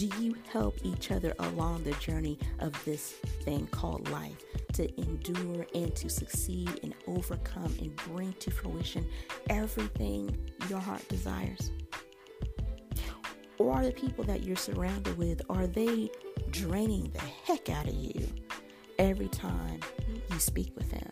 Do 0.01 0.09
you 0.19 0.35
help 0.51 0.79
each 0.83 1.11
other 1.11 1.35
along 1.41 1.85
the 1.85 1.93
journey 1.93 2.39
of 2.61 2.73
this 2.87 3.11
thing 3.43 3.67
called 3.67 4.09
life 4.09 4.43
to 4.73 4.89
endure 4.99 5.67
and 5.75 5.95
to 5.95 6.09
succeed 6.09 6.71
and 6.83 6.95
overcome 7.07 7.77
and 7.79 7.95
bring 7.97 8.33
to 8.39 8.51
fruition 8.51 9.07
everything 9.51 10.35
your 10.71 10.79
heart 10.79 11.07
desires? 11.09 11.71
Or 13.59 13.75
are 13.75 13.85
the 13.85 13.93
people 13.93 14.25
that 14.25 14.43
you're 14.43 14.57
surrounded 14.57 15.19
with, 15.19 15.43
are 15.51 15.67
they 15.67 16.11
draining 16.49 17.11
the 17.11 17.21
heck 17.45 17.69
out 17.69 17.87
of 17.87 17.95
you 17.95 18.27
every 18.99 19.29
time 19.29 19.81
you 20.33 20.39
speak 20.39 20.73
with 20.77 20.91
them? 20.91 21.11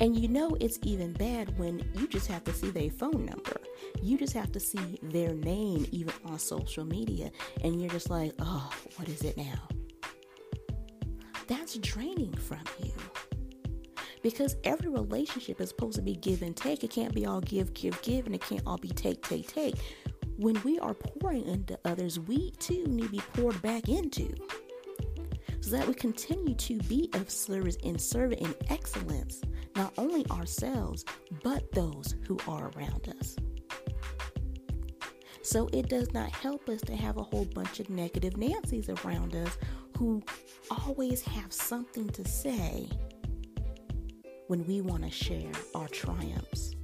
And 0.00 0.18
you 0.18 0.26
know 0.26 0.56
it's 0.58 0.80
even 0.82 1.12
bad 1.12 1.56
when 1.56 1.88
you 1.94 2.08
just 2.08 2.26
have 2.26 2.42
to 2.42 2.52
see 2.52 2.70
their 2.70 2.90
phone 2.90 3.26
number. 3.26 3.60
You 4.02 4.18
just 4.18 4.34
have 4.34 4.52
to 4.52 4.60
see 4.60 4.98
their 5.02 5.34
name 5.34 5.86
even 5.90 6.14
on 6.24 6.38
social 6.38 6.84
media 6.84 7.30
and 7.62 7.80
you're 7.80 7.90
just 7.90 8.10
like, 8.10 8.32
"Oh, 8.38 8.70
what 8.96 9.08
is 9.08 9.22
it 9.22 9.36
now?" 9.36 9.68
That's 11.46 11.76
draining 11.78 12.34
from 12.34 12.64
you. 12.82 12.92
Because 14.22 14.56
every 14.64 14.90
relationship 14.90 15.60
is 15.60 15.68
supposed 15.68 15.94
to 15.96 16.02
be 16.02 16.14
give 16.14 16.42
and 16.42 16.56
take. 16.56 16.82
It 16.82 16.90
can't 16.90 17.14
be 17.14 17.26
all 17.26 17.40
give, 17.40 17.72
give, 17.74 18.00
give, 18.02 18.26
and 18.26 18.34
it 18.34 18.40
can't 18.40 18.62
all 18.66 18.78
be 18.78 18.88
take, 18.88 19.22
take, 19.22 19.46
take 19.46 19.76
when 20.36 20.60
we 20.64 20.78
are 20.78 20.94
pouring 20.94 21.46
into 21.46 21.78
others, 21.84 22.20
we 22.20 22.50
too 22.52 22.84
need 22.86 23.04
to 23.04 23.08
be 23.08 23.20
poured 23.34 23.60
back 23.62 23.88
into. 23.88 24.34
So 25.60 25.70
that 25.70 25.88
we 25.88 25.94
continue 25.94 26.54
to 26.54 26.78
be 26.80 27.10
of 27.14 27.30
service 27.30 27.76
and 27.84 28.00
serve 28.00 28.32
in 28.32 28.54
excellence, 28.68 29.40
not 29.74 29.92
only 29.98 30.26
ourselves, 30.30 31.04
but 31.42 31.72
those 31.72 32.14
who 32.26 32.38
are 32.46 32.70
around 32.76 33.12
us. 33.18 33.36
So 35.46 35.68
it 35.72 35.88
does 35.88 36.12
not 36.12 36.28
help 36.32 36.68
us 36.68 36.80
to 36.82 36.96
have 36.96 37.18
a 37.18 37.22
whole 37.22 37.44
bunch 37.44 37.78
of 37.78 37.88
negative 37.88 38.36
Nancy's 38.36 38.88
around 38.88 39.36
us 39.36 39.56
who 39.96 40.20
always 40.84 41.22
have 41.22 41.52
something 41.52 42.08
to 42.08 42.26
say 42.26 42.88
when 44.48 44.66
we 44.66 44.80
want 44.80 45.04
to 45.04 45.10
share 45.10 45.52
our 45.76 45.86
triumphs, 45.86 46.74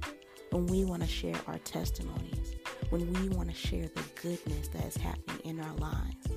when 0.51 0.65
we 0.67 0.85
want 0.85 1.01
to 1.01 1.07
share 1.09 1.35
our 1.45 1.57
testimonies, 1.57 2.55
when 2.89 3.11
we 3.11 3.27
want 3.35 3.49
to 3.49 3.55
share 3.55 3.89
the 3.95 4.03
goodness 4.21 4.69
that 4.69 4.85
is 4.85 4.95
happening 4.95 5.41
in 5.43 5.59
our 5.59 5.75
lives. 5.75 6.27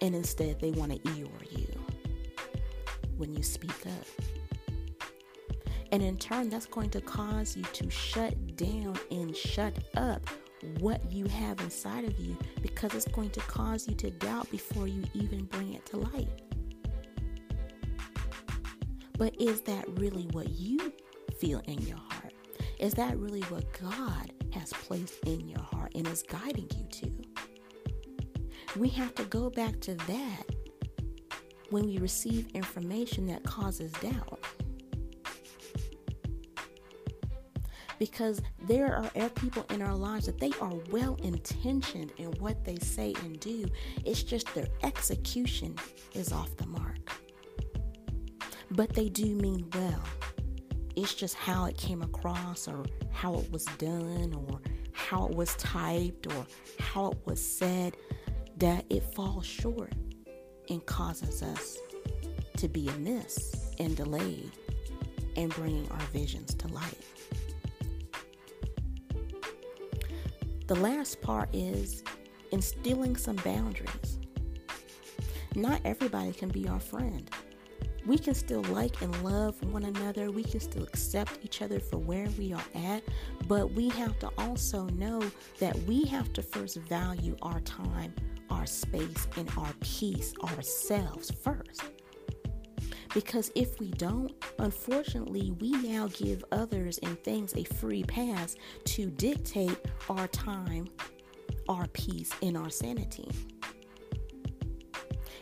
And 0.00 0.14
instead, 0.14 0.60
they 0.62 0.70
want 0.70 0.92
to 0.92 0.98
Eeyore 1.10 1.58
you 1.58 1.78
when 3.18 3.34
you 3.34 3.42
speak 3.42 3.86
up. 3.86 4.37
And 5.90 6.02
in 6.02 6.18
turn, 6.18 6.48
that's 6.50 6.66
going 6.66 6.90
to 6.90 7.00
cause 7.00 7.56
you 7.56 7.62
to 7.64 7.90
shut 7.90 8.56
down 8.56 8.98
and 9.10 9.34
shut 9.34 9.78
up 9.96 10.28
what 10.80 11.10
you 11.10 11.26
have 11.26 11.60
inside 11.60 12.04
of 12.04 12.18
you 12.18 12.36
because 12.62 12.94
it's 12.94 13.08
going 13.08 13.30
to 13.30 13.40
cause 13.40 13.88
you 13.88 13.94
to 13.94 14.10
doubt 14.10 14.50
before 14.50 14.88
you 14.88 15.02
even 15.14 15.44
bring 15.44 15.74
it 15.74 15.86
to 15.86 15.96
light. 15.98 16.28
But 19.16 19.40
is 19.40 19.62
that 19.62 19.88
really 19.98 20.28
what 20.32 20.50
you 20.50 20.92
feel 21.38 21.60
in 21.66 21.80
your 21.82 21.98
heart? 21.98 22.34
Is 22.78 22.94
that 22.94 23.18
really 23.18 23.42
what 23.42 23.64
God 23.80 24.32
has 24.52 24.72
placed 24.72 25.18
in 25.24 25.48
your 25.48 25.60
heart 25.60 25.92
and 25.94 26.06
is 26.06 26.22
guiding 26.22 26.68
you 26.76 26.86
to. 26.90 27.10
We 28.78 28.88
have 28.90 29.14
to 29.16 29.24
go 29.24 29.50
back 29.50 29.80
to 29.80 29.94
that 29.94 30.44
when 31.70 31.86
we 31.86 31.98
receive 31.98 32.48
information 32.54 33.26
that 33.26 33.42
causes 33.44 33.92
doubt. 33.92 34.37
Because 37.98 38.40
there 38.66 38.96
are 38.96 39.28
people 39.30 39.64
in 39.70 39.82
our 39.82 39.94
lives 39.94 40.26
that 40.26 40.38
they 40.38 40.52
are 40.60 40.74
well 40.90 41.16
intentioned 41.22 42.12
in 42.18 42.26
what 42.38 42.64
they 42.64 42.76
say 42.76 43.14
and 43.24 43.40
do. 43.40 43.66
It's 44.04 44.22
just 44.22 44.52
their 44.54 44.68
execution 44.82 45.76
is 46.14 46.32
off 46.32 46.56
the 46.56 46.66
mark. 46.66 47.10
But 48.70 48.94
they 48.94 49.08
do 49.08 49.34
mean 49.34 49.68
well. 49.74 50.02
It's 50.94 51.14
just 51.14 51.34
how 51.34 51.64
it 51.66 51.76
came 51.76 52.02
across 52.02 52.68
or 52.68 52.84
how 53.12 53.34
it 53.34 53.50
was 53.50 53.64
done 53.78 54.34
or 54.34 54.60
how 54.92 55.26
it 55.28 55.34
was 55.34 55.54
typed 55.56 56.26
or 56.26 56.46
how 56.78 57.12
it 57.12 57.18
was 57.24 57.44
said 57.44 57.96
that 58.58 58.84
it 58.90 59.02
falls 59.14 59.46
short 59.46 59.92
and 60.68 60.84
causes 60.86 61.42
us 61.42 61.78
to 62.56 62.68
be 62.68 62.88
amiss 62.88 63.72
and 63.78 63.96
delayed 63.96 64.50
in 65.36 65.48
bringing 65.50 65.88
our 65.92 66.00
visions 66.12 66.52
to 66.54 66.68
light. 66.68 66.98
The 70.68 70.76
last 70.76 71.22
part 71.22 71.48
is 71.54 72.04
instilling 72.52 73.16
some 73.16 73.36
boundaries. 73.36 74.18
Not 75.54 75.80
everybody 75.86 76.30
can 76.32 76.50
be 76.50 76.68
our 76.68 76.78
friend. 76.78 77.30
We 78.04 78.18
can 78.18 78.34
still 78.34 78.60
like 78.64 79.00
and 79.00 79.24
love 79.24 79.56
one 79.72 79.84
another. 79.84 80.30
We 80.30 80.44
can 80.44 80.60
still 80.60 80.82
accept 80.82 81.38
each 81.42 81.62
other 81.62 81.80
for 81.80 81.96
where 81.96 82.28
we 82.38 82.52
are 82.52 82.64
at. 82.74 83.02
But 83.46 83.72
we 83.72 83.88
have 83.88 84.18
to 84.18 84.30
also 84.36 84.84
know 84.88 85.22
that 85.58 85.74
we 85.84 86.04
have 86.04 86.34
to 86.34 86.42
first 86.42 86.76
value 86.76 87.34
our 87.40 87.60
time, 87.60 88.14
our 88.50 88.66
space, 88.66 89.26
and 89.38 89.50
our 89.56 89.72
peace, 89.80 90.34
ourselves 90.44 91.30
first. 91.30 91.80
Because 93.14 93.50
if 93.54 93.80
we 93.80 93.88
don't, 93.92 94.32
unfortunately, 94.58 95.52
we 95.60 95.70
now 95.70 96.08
give 96.08 96.44
others 96.52 96.98
and 96.98 97.22
things 97.24 97.54
a 97.56 97.64
free 97.64 98.02
pass 98.02 98.56
to 98.84 99.10
dictate 99.10 99.78
our 100.08 100.28
time, 100.28 100.88
our 101.68 101.86
peace, 101.88 102.30
and 102.42 102.56
our 102.56 102.70
sanity. 102.70 103.28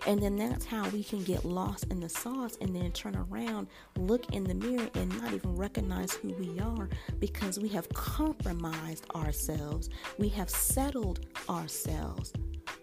And 0.06 0.22
then 0.22 0.36
that's 0.36 0.64
how 0.64 0.88
we 0.90 1.02
can 1.02 1.24
get 1.24 1.44
lost 1.44 1.86
in 1.90 1.98
the 1.98 2.08
sauce 2.08 2.56
and 2.60 2.74
then 2.74 2.92
turn 2.92 3.16
around, 3.16 3.66
look 3.98 4.32
in 4.32 4.44
the 4.44 4.54
mirror, 4.54 4.88
and 4.94 5.20
not 5.20 5.32
even 5.32 5.56
recognize 5.56 6.12
who 6.12 6.32
we 6.34 6.60
are 6.60 6.88
because 7.18 7.58
we 7.58 7.68
have 7.70 7.88
compromised 7.88 9.06
ourselves. 9.16 9.90
We 10.16 10.28
have 10.28 10.48
settled 10.48 11.26
ourselves 11.50 12.32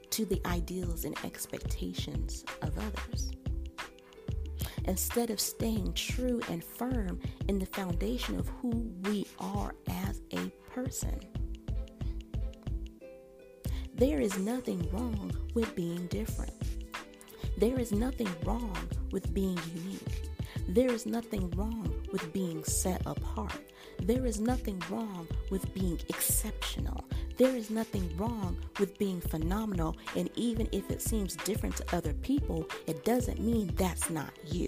to 0.09 0.25
the 0.25 0.41
ideals 0.45 1.05
and 1.05 1.17
expectations 1.23 2.43
of 2.61 2.77
others 2.77 3.31
instead 4.85 5.29
of 5.29 5.39
staying 5.39 5.93
true 5.93 6.41
and 6.49 6.63
firm 6.63 7.19
in 7.47 7.59
the 7.59 7.65
foundation 7.65 8.39
of 8.39 8.47
who 8.47 8.91
we 9.03 9.25
are 9.39 9.75
as 9.87 10.21
a 10.31 10.49
person. 10.73 11.19
There 13.95 14.19
is 14.19 14.37
nothing 14.37 14.89
wrong 14.91 15.31
with 15.53 15.75
being 15.75 16.07
different. 16.07 16.53
There 17.57 17.79
is 17.79 17.91
nothing 17.91 18.29
wrong 18.43 18.75
with 19.11 19.33
being 19.33 19.59
unique. 19.75 20.31
There 20.67 20.91
is 20.91 21.05
nothing 21.05 21.51
wrong 21.51 21.93
with 22.11 22.33
being 22.33 22.63
set 22.63 23.01
apart. 23.05 23.61
There 23.99 24.25
is 24.25 24.39
nothing 24.39 24.81
wrong 24.89 25.27
with 25.51 25.73
being 25.73 25.99
exceptional. 26.09 26.52
There 27.37 27.55
is 27.55 27.69
nothing 27.71 28.15
wrong 28.15 28.57
with 28.79 28.97
being 28.99 29.19
phenomenal, 29.19 29.97
and 30.15 30.29
even 30.35 30.69
if 30.71 30.91
it 30.91 31.01
seems 31.01 31.35
different 31.35 31.75
to 31.77 31.95
other 31.95 32.13
people, 32.13 32.67
it 32.85 33.03
doesn't 33.03 33.39
mean 33.39 33.73
that's 33.75 34.09
not 34.09 34.31
you. 34.45 34.67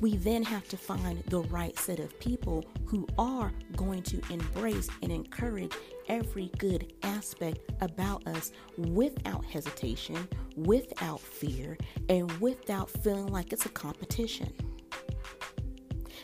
We 0.00 0.16
then 0.16 0.42
have 0.42 0.68
to 0.68 0.76
find 0.76 1.22
the 1.26 1.42
right 1.42 1.78
set 1.78 2.00
of 2.00 2.18
people 2.18 2.64
who 2.86 3.06
are 3.18 3.52
going 3.76 4.02
to 4.04 4.20
embrace 4.30 4.88
and 5.02 5.12
encourage 5.12 5.72
every 6.08 6.50
good 6.58 6.92
aspect 7.02 7.60
about 7.80 8.26
us 8.26 8.52
without 8.76 9.44
hesitation, 9.44 10.28
without 10.56 11.20
fear, 11.20 11.76
and 12.08 12.30
without 12.40 12.90
feeling 12.90 13.28
like 13.28 13.52
it's 13.52 13.66
a 13.66 13.70
competition. 13.70 14.52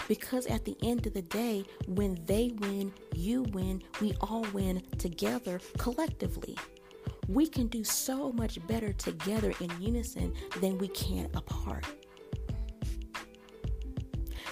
Because 0.08 0.46
at 0.46 0.64
the 0.64 0.76
end 0.82 1.06
of 1.06 1.12
the 1.12 1.22
day, 1.22 1.64
when 1.86 2.18
they 2.24 2.52
win, 2.58 2.92
you 3.14 3.42
win, 3.52 3.82
we 4.00 4.14
all 4.22 4.46
win 4.52 4.82
together 4.96 5.60
collectively. 5.76 6.56
We 7.28 7.46
can 7.46 7.66
do 7.66 7.84
so 7.84 8.32
much 8.32 8.66
better 8.66 8.94
together 8.94 9.52
in 9.60 9.70
unison 9.78 10.32
than 10.60 10.78
we 10.78 10.88
can 10.88 11.28
apart. 11.34 11.84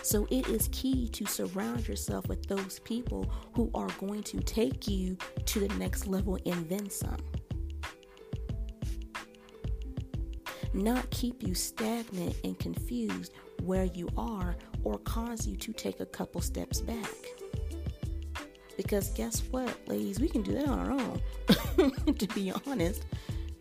So 0.02 0.28
it 0.30 0.46
is 0.48 0.68
key 0.70 1.08
to 1.08 1.26
surround 1.26 1.88
yourself 1.88 2.28
with 2.28 2.46
those 2.46 2.78
people 2.80 3.28
who 3.54 3.70
are 3.74 3.88
going 3.98 4.22
to 4.24 4.40
take 4.40 4.86
you 4.86 5.16
to 5.46 5.60
the 5.60 5.74
next 5.78 6.06
level 6.06 6.38
and 6.46 6.68
then 6.68 6.88
some. 6.90 7.16
Not 10.74 11.08
keep 11.10 11.42
you 11.42 11.54
stagnant 11.54 12.36
and 12.44 12.58
confused 12.58 13.32
where 13.62 13.84
you 13.84 14.08
are 14.16 14.56
or 14.84 14.98
cause 14.98 15.46
you 15.46 15.56
to 15.56 15.72
take 15.72 16.00
a 16.00 16.06
couple 16.06 16.40
steps 16.40 16.80
back. 16.80 17.14
Because 18.76 19.08
guess 19.10 19.40
what, 19.50 19.74
ladies, 19.88 20.20
we 20.20 20.28
can 20.28 20.42
do 20.42 20.52
that 20.52 20.68
on 20.68 20.78
our 20.78 20.92
own, 20.92 22.14
to 22.14 22.26
be 22.28 22.52
honest, 22.66 23.06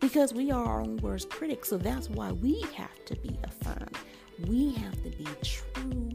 because 0.00 0.34
we 0.34 0.50
are 0.50 0.64
our 0.64 0.80
own 0.82 0.98
worst 0.98 1.30
critics. 1.30 1.68
So 1.68 1.78
that's 1.78 2.10
why 2.10 2.32
we 2.32 2.60
have 2.74 3.04
to 3.06 3.16
be 3.16 3.38
affirmed. 3.42 3.96
We 4.46 4.74
have 4.74 5.02
to 5.02 5.10
be 5.10 5.26
true 5.42 6.10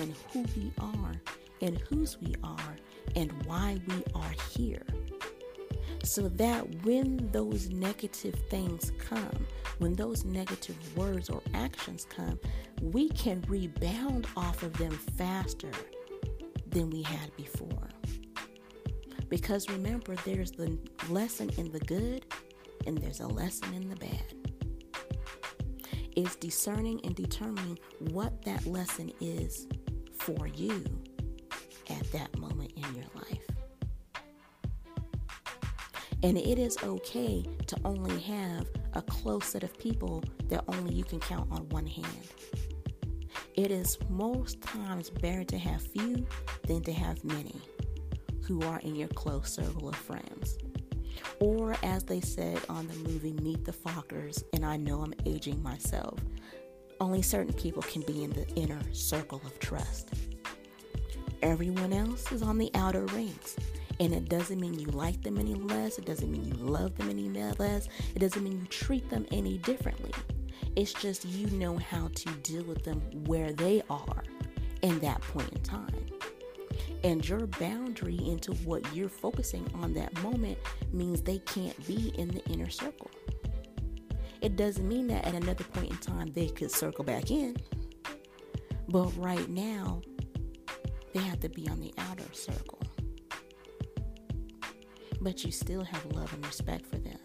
in 0.00 0.14
who 0.32 0.44
we 0.56 0.72
are 0.78 1.14
and 1.60 1.78
whose 1.78 2.20
we 2.20 2.34
are 2.44 2.76
and 3.16 3.32
why 3.44 3.80
we 3.88 4.04
are 4.14 4.34
here. 4.50 4.86
So 6.04 6.28
that 6.28 6.84
when 6.84 7.28
those 7.32 7.70
negative 7.70 8.34
things 8.50 8.92
come, 8.98 9.46
when 9.78 9.94
those 9.94 10.24
negative 10.24 10.76
words 10.96 11.30
or 11.30 11.42
actions 11.54 12.06
come, 12.08 12.38
we 12.80 13.08
can 13.10 13.42
rebound 13.48 14.26
off 14.36 14.62
of 14.62 14.72
them 14.74 14.92
faster 15.16 15.70
than 16.68 16.90
we 16.90 17.02
had 17.02 17.34
before. 17.36 17.88
Because 19.28 19.68
remember, 19.70 20.14
there's 20.24 20.52
the 20.52 20.78
lesson 21.08 21.50
in 21.56 21.72
the 21.72 21.80
good 21.80 22.24
and 22.86 22.98
there's 22.98 23.20
a 23.20 23.26
lesson 23.26 23.72
in 23.74 23.88
the 23.88 23.96
bad. 23.96 24.34
It's 26.16 26.36
discerning 26.36 27.00
and 27.04 27.14
determining 27.14 27.78
what 27.98 28.44
that 28.44 28.66
lesson 28.66 29.10
is 29.20 29.66
for 30.18 30.46
you 30.46 30.84
at 31.90 32.12
that 32.12 32.36
moment 32.38 32.72
in 32.76 32.94
your 32.94 33.06
life. 33.14 33.44
And 36.22 36.38
it 36.38 36.58
is 36.58 36.78
okay 36.82 37.44
to 37.66 37.76
only 37.84 38.18
have 38.20 38.66
a 38.94 39.02
close 39.02 39.46
set 39.46 39.62
of 39.62 39.76
people 39.78 40.22
that 40.48 40.64
only 40.68 40.94
you 40.94 41.04
can 41.04 41.20
count 41.20 41.50
on 41.50 41.68
one 41.70 41.86
hand. 41.86 42.06
It 43.54 43.70
is 43.70 43.98
most 44.08 44.60
times 44.62 45.10
better 45.10 45.44
to 45.44 45.58
have 45.58 45.82
few 45.82 46.26
than 46.66 46.82
to 46.82 46.92
have 46.92 47.24
many 47.24 47.60
who 48.42 48.62
are 48.62 48.80
in 48.80 48.94
your 48.96 49.08
close 49.08 49.52
circle 49.52 49.88
of 49.88 49.96
friends. 49.96 50.58
Or, 51.40 51.76
as 51.82 52.04
they 52.04 52.20
said 52.20 52.60
on 52.68 52.86
the 52.86 52.94
movie 53.08 53.32
Meet 53.32 53.64
the 53.64 53.72
Fockers, 53.72 54.42
and 54.52 54.64
I 54.64 54.76
know 54.76 55.02
I'm 55.02 55.14
aging 55.26 55.62
myself, 55.62 56.18
only 57.00 57.22
certain 57.22 57.52
people 57.52 57.82
can 57.82 58.02
be 58.02 58.24
in 58.24 58.30
the 58.30 58.46
inner 58.54 58.80
circle 58.92 59.40
of 59.44 59.58
trust. 59.58 60.10
Everyone 61.42 61.92
else 61.92 62.30
is 62.32 62.42
on 62.42 62.58
the 62.58 62.70
outer 62.74 63.04
rings. 63.06 63.56
And 64.00 64.12
it 64.12 64.28
doesn't 64.28 64.60
mean 64.60 64.78
you 64.78 64.88
like 64.88 65.22
them 65.22 65.38
any 65.38 65.54
less. 65.54 65.98
It 65.98 66.04
doesn't 66.04 66.30
mean 66.30 66.44
you 66.44 66.54
love 66.54 66.96
them 66.96 67.10
any 67.10 67.28
less. 67.28 67.88
It 68.14 68.18
doesn't 68.18 68.42
mean 68.42 68.60
you 68.60 68.66
treat 68.66 69.08
them 69.08 69.26
any 69.30 69.58
differently. 69.58 70.12
It's 70.76 70.92
just 70.92 71.24
you 71.24 71.46
know 71.48 71.78
how 71.78 72.08
to 72.14 72.30
deal 72.42 72.64
with 72.64 72.82
them 72.82 73.00
where 73.26 73.52
they 73.52 73.82
are 73.88 74.24
in 74.82 74.98
that 75.00 75.20
point 75.20 75.52
in 75.52 75.62
time. 75.62 76.06
And 77.04 77.26
your 77.28 77.46
boundary 77.46 78.16
into 78.16 78.52
what 78.64 78.82
you're 78.94 79.08
focusing 79.08 79.68
on 79.74 79.94
that 79.94 80.20
moment 80.22 80.58
means 80.92 81.22
they 81.22 81.38
can't 81.38 81.86
be 81.86 82.12
in 82.16 82.28
the 82.28 82.44
inner 82.46 82.70
circle. 82.70 83.10
It 84.40 84.56
doesn't 84.56 84.86
mean 84.86 85.06
that 85.08 85.24
at 85.26 85.34
another 85.34 85.64
point 85.64 85.90
in 85.90 85.96
time 85.98 86.32
they 86.32 86.48
could 86.48 86.70
circle 86.70 87.04
back 87.04 87.30
in. 87.30 87.56
But 88.88 89.10
right 89.16 89.48
now, 89.48 90.02
they 91.12 91.20
have 91.20 91.40
to 91.40 91.48
be 91.48 91.68
on 91.68 91.80
the 91.80 91.94
outer 91.96 92.24
circle 92.32 92.83
but 95.24 95.42
you 95.42 95.50
still 95.50 95.82
have 95.82 96.04
love 96.12 96.32
and 96.34 96.46
respect 96.46 96.86
for 96.86 96.98
them. 96.98 97.18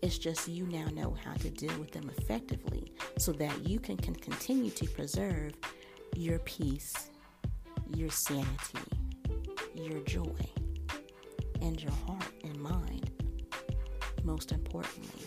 It's 0.00 0.16
just 0.16 0.48
you 0.48 0.66
now 0.66 0.86
know 0.86 1.16
how 1.22 1.34
to 1.34 1.50
deal 1.50 1.78
with 1.78 1.92
them 1.92 2.10
effectively 2.16 2.92
so 3.18 3.30
that 3.32 3.68
you 3.68 3.78
can, 3.78 3.98
can 3.98 4.14
continue 4.14 4.70
to 4.70 4.86
preserve 4.86 5.52
your 6.16 6.38
peace, 6.40 7.10
your 7.94 8.10
sanity, 8.10 8.78
your 9.74 10.00
joy, 10.00 10.34
and 11.60 11.80
your 11.80 11.92
heart 12.06 12.32
and 12.42 12.58
mind, 12.58 13.10
most 14.24 14.50
importantly. 14.50 15.24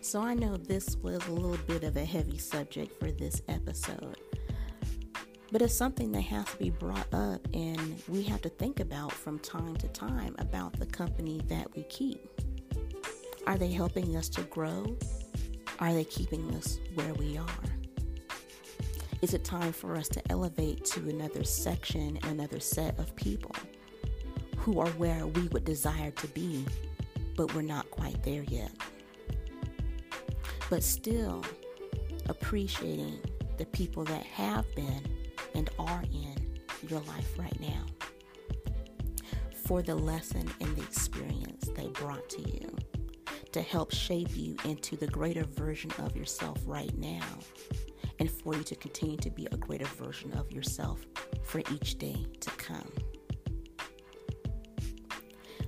So 0.00 0.20
I 0.20 0.34
know 0.34 0.56
this 0.56 0.96
was 0.96 1.24
a 1.26 1.32
little 1.32 1.58
bit 1.66 1.84
of 1.84 1.96
a 1.96 2.04
heavy 2.04 2.38
subject 2.38 2.98
for 2.98 3.10
this 3.12 3.42
episode, 3.48 4.18
But 5.52 5.62
it's 5.62 5.74
something 5.74 6.10
that 6.12 6.22
has 6.22 6.44
to 6.46 6.56
be 6.56 6.70
brought 6.70 7.12
up, 7.14 7.46
and 7.54 8.02
we 8.08 8.24
have 8.24 8.42
to 8.42 8.48
think 8.48 8.80
about 8.80 9.12
from 9.12 9.38
time 9.38 9.76
to 9.76 9.88
time 9.88 10.34
about 10.38 10.78
the 10.78 10.86
company 10.86 11.40
that 11.48 11.74
we 11.76 11.84
keep. 11.84 12.20
Are 13.46 13.56
they 13.56 13.70
helping 13.70 14.16
us 14.16 14.28
to 14.30 14.42
grow? 14.42 14.96
Are 15.78 15.92
they 15.92 16.04
keeping 16.04 16.52
us 16.56 16.80
where 16.94 17.14
we 17.14 17.38
are? 17.38 17.46
Is 19.22 19.34
it 19.34 19.44
time 19.44 19.72
for 19.72 19.96
us 19.96 20.08
to 20.08 20.32
elevate 20.32 20.84
to 20.86 21.08
another 21.08 21.44
section, 21.44 22.18
another 22.24 22.58
set 22.58 22.98
of 22.98 23.14
people 23.14 23.54
who 24.56 24.80
are 24.80 24.90
where 24.90 25.26
we 25.28 25.46
would 25.48 25.64
desire 25.64 26.10
to 26.10 26.26
be, 26.28 26.66
but 27.36 27.54
we're 27.54 27.62
not 27.62 27.88
quite 27.92 28.20
there 28.24 28.42
yet? 28.42 28.72
But 30.68 30.82
still 30.82 31.44
appreciating 32.28 33.20
the 33.58 33.66
people 33.66 34.04
that 34.04 34.24
have 34.24 34.66
been 34.74 35.02
and 35.56 35.70
are 35.78 36.04
in 36.12 36.58
your 36.88 37.00
life 37.00 37.36
right 37.38 37.58
now 37.60 37.84
for 39.64 39.82
the 39.82 39.94
lesson 39.94 40.48
and 40.60 40.76
the 40.76 40.82
experience 40.82 41.68
they 41.74 41.88
brought 41.88 42.28
to 42.28 42.40
you 42.42 42.76
to 43.50 43.62
help 43.62 43.92
shape 43.92 44.36
you 44.36 44.54
into 44.64 44.96
the 44.96 45.06
greater 45.08 45.44
version 45.44 45.90
of 45.98 46.14
yourself 46.14 46.58
right 46.66 46.96
now 46.98 47.24
and 48.18 48.30
for 48.30 48.54
you 48.54 48.62
to 48.62 48.76
continue 48.76 49.16
to 49.16 49.30
be 49.30 49.46
a 49.50 49.56
greater 49.56 49.86
version 49.86 50.32
of 50.34 50.52
yourself 50.52 51.04
for 51.42 51.62
each 51.72 51.98
day 51.98 52.26
to 52.40 52.50
come. 52.50 52.92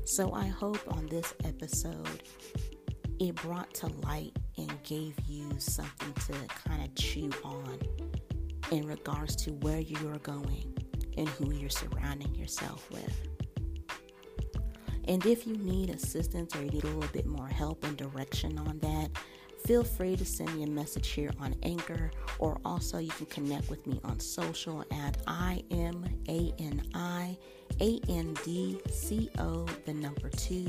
So 0.05 0.33
I 0.33 0.47
hope 0.47 0.81
on 0.89 1.07
this 1.07 1.35
episode 1.45 2.23
it 3.19 3.35
brought 3.37 3.73
to 3.75 3.89
light 3.89 4.37
and 4.57 4.73
gave 4.83 5.19
you 5.27 5.51
something 5.59 6.13
to 6.13 6.55
kind 6.69 6.83
of 6.83 6.95
chew 6.95 7.31
on 7.43 7.79
in 8.71 8.87
regards 8.87 9.37
to 9.37 9.53
where 9.53 9.81
you 9.81 9.97
are 10.09 10.19
going 10.19 10.77
and 11.17 11.29
who 11.29 11.53
you're 11.53 11.71
surrounding 11.71 12.35
yourself 12.35 12.91
with. 12.91 13.29
And 15.07 15.25
if 15.25 15.47
you 15.47 15.57
need 15.57 15.91
assistance 15.91 16.55
or 16.55 16.63
you 16.63 16.71
need 16.71 16.85
a 16.85 16.89
little 16.89 17.11
bit 17.13 17.27
more 17.27 17.49
help 17.49 17.83
and 17.85 17.97
direction 17.97 18.59
on 18.59 18.79
that, 18.81 19.11
feel 19.67 19.83
free 19.83 20.17
to 20.17 20.25
send 20.25 20.55
me 20.55 20.65
a 20.65 20.67
message 20.67 21.09
here 21.09 21.31
on 21.41 21.55
Anchor, 21.63 22.11
or 22.39 22.61
also 22.65 22.99
you 22.99 23.11
can 23.11 23.27
connect 23.27 23.71
with 23.71 23.87
me 23.87 24.01
on 24.05 24.21
social 24.21 24.85
at 24.93 25.17
I 25.27 25.65
M 25.71 26.05
A 26.29 26.53
N 26.59 26.83
I 26.95 27.37
A 27.81 28.01
N 28.09 28.37
D 28.45 28.79
C 28.91 29.31
O, 29.39 29.67
the 29.87 29.95
number 29.95 30.29
two, 30.29 30.67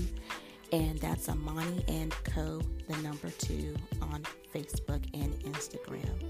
and 0.72 0.98
that's 1.00 1.28
Imani 1.28 1.84
and 1.88 2.12
Co, 2.24 2.62
the 2.88 2.98
number 2.98 3.30
two, 3.40 3.76
on 4.02 4.24
Facebook 4.54 5.04
and 5.14 5.34
Instagram. 5.42 6.24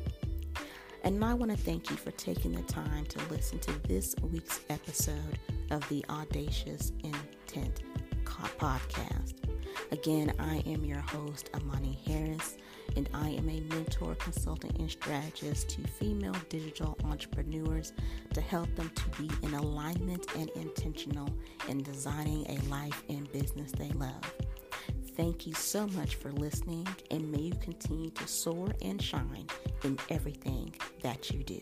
And 1.04 1.24
I 1.24 1.34
want 1.34 1.52
to 1.52 1.58
thank 1.58 1.90
you 1.90 1.96
for 1.96 2.12
taking 2.12 2.52
the 2.52 2.62
time 2.64 3.06
to 3.06 3.20
listen 3.30 3.60
to 3.60 3.88
this 3.88 4.16
week's 4.22 4.62
episode 4.70 5.40
of 5.72 5.88
the 5.90 6.04
Audacious 6.10 6.92
Intent 7.04 7.84
podcast. 8.26 9.36
Again, 9.92 10.34
I 10.40 10.58
am 10.68 10.84
your 10.84 11.00
host, 11.00 11.50
Imani 11.56 11.98
Harris, 12.06 12.58
and 12.96 13.10
I 13.14 13.30
am 13.30 13.50
a 13.50 13.62
mentor, 13.74 14.16
consultant, 14.16 14.78
and 14.78 14.92
strategist 14.92 15.70
to 15.70 15.88
female 15.88 16.36
digital 16.50 16.98
entrepreneurs 17.06 17.94
to 18.34 18.42
help 18.42 18.74
them 18.76 18.92
to 18.94 19.22
be 19.22 19.30
in 19.42 19.54
alignment 19.54 20.28
and 20.36 20.50
intentional 20.52 21.30
in 21.68 21.82
designing 21.82 22.46
a 22.50 22.70
life 22.70 23.04
and 23.10 23.32
business 23.32 23.72
they 23.72 23.90
love. 23.92 24.22
Thank 25.20 25.46
you 25.46 25.54
so 25.54 25.86
much 25.88 26.16
for 26.16 26.32
listening, 26.32 26.88
and 27.12 27.30
may 27.30 27.42
you 27.42 27.54
continue 27.56 28.10
to 28.12 28.26
soar 28.26 28.70
and 28.82 29.02
shine 29.02 29.48
in 29.84 30.00
everything 30.10 30.74
that 31.02 31.30
you 31.30 31.44
do. 31.44 31.60